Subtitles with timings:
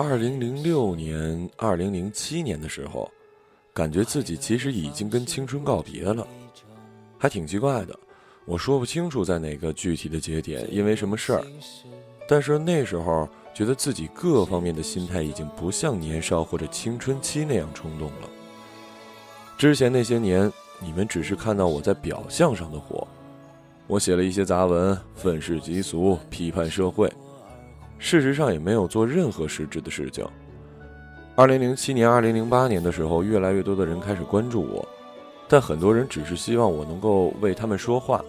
[0.00, 3.10] 二零零六年、二零零七年的时候，
[3.74, 6.24] 感觉自己其实已经跟青春告别了，
[7.18, 7.98] 还挺奇怪的。
[8.44, 11.44] 我说不清楚在哪个具体的节点，因为什么事儿，
[12.28, 18.30] 但是那时候觉得自己各方面的心态已经不像年少或者青春期那样冲动了。
[19.56, 23.04] 之前那些年，你们只是看到我在表象上的火，
[23.88, 27.12] 我写了一些杂文，愤世嫉俗，批判社会。
[27.98, 30.24] 事实上也没有做任何实质的事情。
[31.34, 34.86] 二零零七年、二零零八年的时候，越来越多的人开始关注我，
[35.48, 38.24] 但很多人只是希望我能够为他们说话。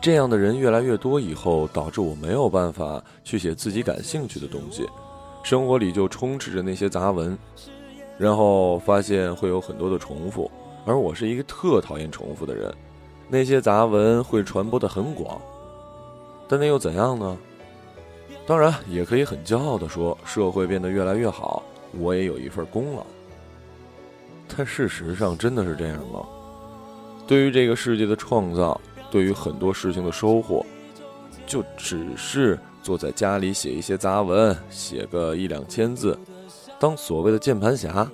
[0.00, 4.86] 这样的人越来越多以后，导致我没有办法去写自己感兴趣的东西，
[5.42, 7.38] 生活里就充斥着那些杂文，
[8.18, 10.50] 然后发现会有很多的重复，
[10.84, 12.72] 而我是一个特讨厌重复的人。
[13.28, 15.40] 那些杂文会传播的很广，
[16.48, 17.38] 但那又怎样呢？
[18.46, 21.62] 当然，也可以很骄傲地说，社会变得越来越好，
[21.98, 23.06] 我也有一份功劳。
[24.54, 26.26] 但事实上，真的是这样吗？
[27.26, 28.78] 对于这个世界的创造，
[29.10, 30.66] 对于很多事情的收获，
[31.46, 36.18] 就只是坐在家里写一些杂文，写个一两千字，
[36.80, 38.06] 当所谓的键盘侠。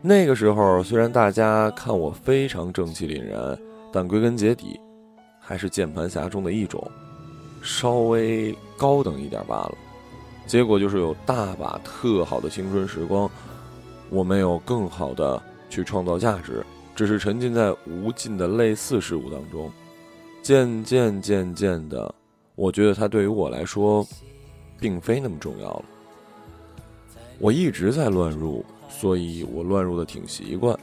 [0.00, 3.58] 那个时候，虽然大家看我非常正气凛然，
[3.92, 4.78] 但归根结底，
[5.40, 6.80] 还是键盘侠中的一种。
[7.62, 9.74] 稍微高等一点罢了，
[10.46, 13.28] 结果就是有大把特好的青春时光，
[14.10, 19.70] 我没有更好的去创造价值，只是沉浸在无尽的类似事物当中，
[20.42, 22.14] 渐渐渐渐的，
[22.54, 24.06] 我觉得它对于我来说，
[24.78, 25.84] 并非那么重要了。
[27.38, 30.78] 我一直在乱入，所以我乱入的挺习惯，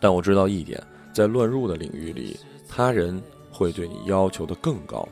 [0.00, 0.82] 但我知道一点，
[1.12, 2.36] 在乱入的领域里，
[2.68, 3.22] 他人
[3.52, 5.06] 会对你要求的更高。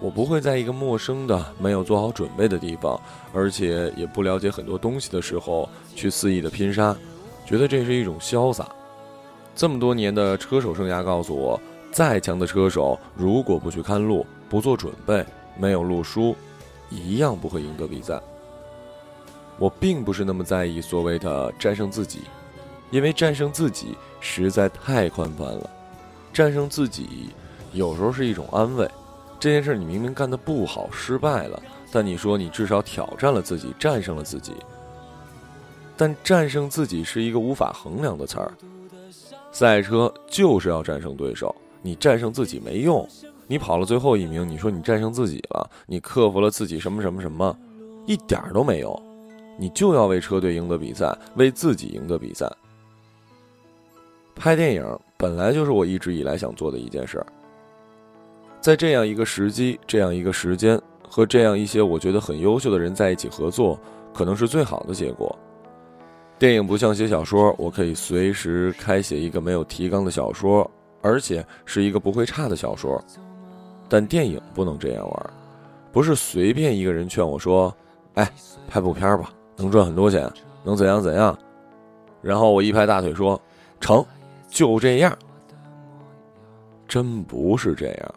[0.00, 3.00] 我不会在一个陌生的、没有做好准备的地方，
[3.32, 6.96] 而且也不了解很多东西的时候去肆意的拼杀，
[7.44, 8.68] 觉得这是一种潇洒。
[9.56, 11.60] 这么多年的车手生涯告诉我，
[11.90, 15.26] 再强的车手如果不去看路、不做准备、
[15.58, 16.36] 没有路书，
[16.90, 18.20] 一样不会赢得比赛。
[19.58, 22.20] 我并不是那么在意所谓的战胜自己，
[22.92, 25.68] 因为战胜自己实在太宽泛了。
[26.32, 27.30] 战胜自己
[27.72, 28.88] 有时候是一种安慰。
[29.40, 31.62] 这件事你明明干的不好，失败了，
[31.92, 34.52] 但你说你至少挑战了自己，战胜了自己。
[35.96, 38.52] 但战胜自己是一个无法衡量的词儿。
[39.50, 43.08] 赛车就是要战胜对手，你战胜自己没用。
[43.46, 47.56] 你跑了最后一名，你说你战胜自己了，你克服了自己什么什么什么，
[48.06, 49.00] 一点都没有。
[49.56, 52.48] 你就要为车队赢得比赛，为自己赢得比赛。
[54.36, 57.26] 拍电影本来就是我一直以来想做的一件事儿。
[58.60, 63.78] 在这样一个时机、这样一个时间和这样一些我觉得很优秀的人在一起合作，
[64.12, 65.36] 可能是最好的结果。
[66.38, 70.68] 电影不像写小说，我可以随时开写一个没有提纲的小说，
[71.02, 73.02] 而且是一个不会差的小说。
[73.88, 75.30] 但电影不能这样玩，
[75.90, 77.74] 不是随便一个人劝我说
[78.14, 78.30] ：“哎，
[78.68, 80.30] 拍部片吧，能赚很多钱，
[80.62, 81.36] 能怎样怎样。”
[82.20, 83.40] 然后我一拍大腿说
[83.80, 84.04] ：“成，
[84.48, 85.16] 就这样。”
[86.86, 88.14] 真不是这样。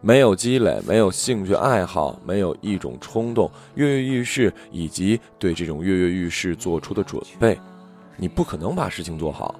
[0.00, 7.58] 没有积累，没有兴趣爱好，没有一种冲动，跃跃欲试，以及对这种跃跃欲试做出的准备，
[8.16, 9.54] 你不可能把事情做好。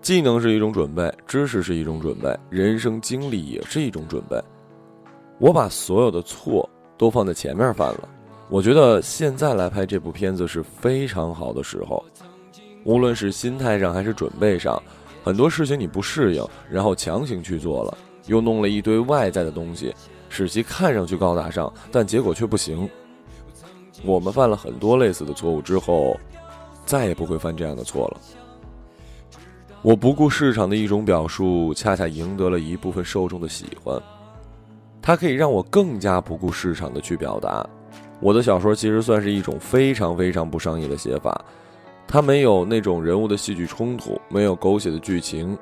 [0.00, 4.40] 技能是一种准备，知识是一种准备，人生经历也是一种准备。
[5.38, 8.08] 我把所有的错都放在前面犯了。
[8.48, 12.04] 我觉得现在来拍这部片子是非常好的时候，
[12.84, 14.82] 无论是心态上还是准备上，
[15.22, 17.98] 很多事情你不适应，然后强行去做了。
[18.26, 19.94] 又弄了一堆外在的东西，
[20.28, 22.88] 使其看上去高大上，但结果却不行。
[24.04, 26.18] 我们犯了很多类似的错误之后，
[26.84, 28.20] 再也不会犯这样的错了。
[29.82, 34.00] 我不顾市场的一种表述，恰恰赢得了一部分受众的喜欢。
[35.00, 37.68] 它可以让我更加不顾市场的去表达。
[38.20, 41.44] 我的小说其实算是一种非常非常不商业的写法，
[42.06, 45.58] 它没有那种人物的戏剧冲突，没有狗血的剧情。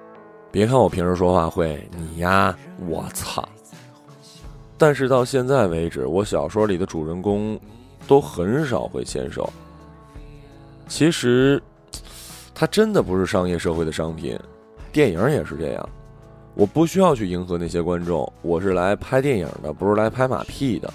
[0.52, 2.56] 别看我平时说话会，你呀，
[2.88, 3.48] 我操！
[4.76, 7.58] 但是到现在为止，我小说里的主人公
[8.08, 9.48] 都很少会牵手。
[10.88, 11.62] 其实，
[12.54, 14.36] 它真的不是商业社会的商品，
[14.90, 15.88] 电影也是这样。
[16.54, 20.92] 我不需要去迎合那些观众，我是来拍电影的，不是来拍马屁的。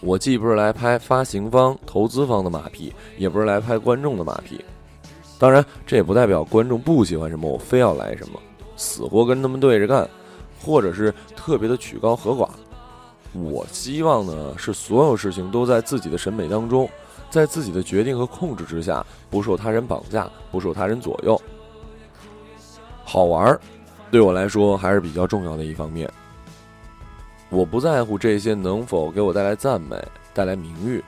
[0.00, 4.64] 我既不是来拍发行方、投资方的马屁，也不是来拍观众的马屁。
[5.38, 8.40] 当然，这也不代表观众不喜欢什么，我非要来什么。
[8.76, 10.08] 死活跟他们对着干，
[10.62, 12.48] 或者是特别的曲高和寡。
[13.32, 16.88] 我希望呢是所有事情都在自己的审美当中，
[17.28, 21.40] 在自己的决定和控制之下，不受他人绑架，不受他人左右。
[23.04, 23.60] 好玩儿，
[24.10, 26.10] 对我来说还是比较重要的一方面。
[27.50, 29.96] 我不在乎这些能否给我带来赞美、
[30.34, 31.02] 带来名誉。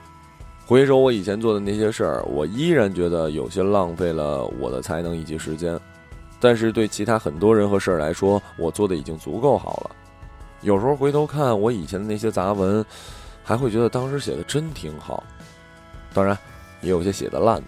[0.65, 5.79] 回首我以前做的那些事儿，我依然觉得有些浪费了我的才能以及时间。
[6.39, 9.95] 但是对其他很多人和事儿来说，我做的已经足够好了。
[10.61, 12.85] 有时候回头看我以前的那些杂文，
[13.43, 15.23] 还会觉得当时写的真挺好。
[16.13, 16.37] 当然，
[16.81, 17.67] 也有些写的烂的。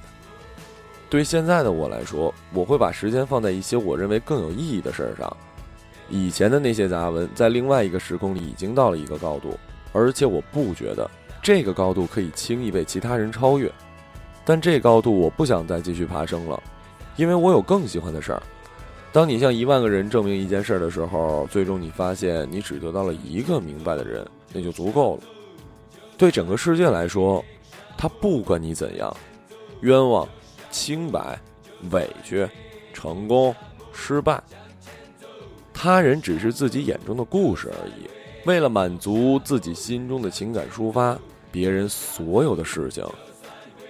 [1.09, 5.37] 对现在的我来说，我会把时间放在一些我认为更有意义的事儿上。
[6.09, 9.57] 以前的那些杂文，在另外一个时空里已经到了一个高度，
[9.91, 11.09] 而且我不觉得
[11.41, 13.71] 这个高度可以轻易被其他人超越。
[14.43, 16.61] 但这高度我不想再继续爬升了，
[17.15, 18.43] 因为我有更喜欢的事儿。
[19.11, 25.23] 当你向一万个人证明一件事的时候，最终你发现你只得到了一个明白的人，那就足够了。
[26.17, 27.43] 对整个世界来说，
[27.97, 29.15] 他不管你怎样，
[29.81, 30.27] 冤枉。
[30.71, 31.37] 清白、
[31.89, 32.49] 委屈、
[32.93, 33.53] 成功、
[33.91, 34.41] 失败，
[35.73, 38.09] 他人只是自己眼中的故事而已。
[38.45, 41.19] 为了满足自己心中的情感抒发，
[41.51, 43.05] 别人所有的事情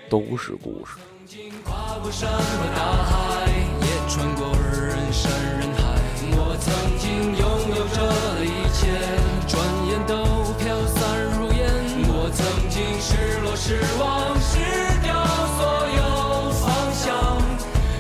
[0.10, 0.98] 都是故事。
[5.12, 5.30] 人山
[5.60, 6.00] 人海，
[6.38, 7.44] 我曾经拥
[7.76, 8.00] 有着
[8.46, 8.88] 一切，
[9.46, 9.60] 转
[9.90, 10.16] 眼都
[10.56, 11.04] 飘散
[11.36, 11.68] 如烟。
[12.08, 14.56] 我曾经失落失望失
[15.04, 15.12] 掉
[15.60, 15.68] 所
[16.00, 16.00] 有
[16.52, 16.64] 方
[16.96, 17.12] 向，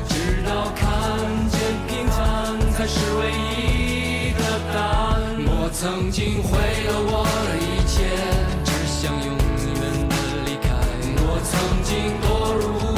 [0.07, 0.87] 直到看
[1.51, 4.39] 见平凡才是唯一的
[4.71, 4.79] 答
[5.11, 5.19] 案。
[5.51, 6.55] 我曾经毁
[6.87, 8.07] 了我的一切，
[8.63, 9.75] 只想永远
[10.07, 10.15] 的
[10.45, 10.71] 离开。
[11.27, 11.91] 我曾经
[12.23, 12.95] 堕入无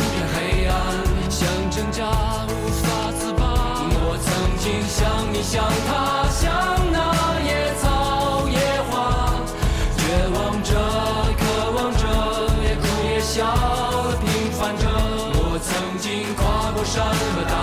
[5.34, 6.54] 你像他，像
[6.92, 8.56] 那野草野
[8.88, 9.34] 花，
[9.98, 10.72] 绝望着，
[11.40, 11.42] 渴
[11.72, 12.06] 望着，
[12.62, 13.44] 也哭也笑，
[14.22, 14.86] 平凡着。
[15.36, 17.04] 我曾经跨过山
[17.34, 17.63] 和大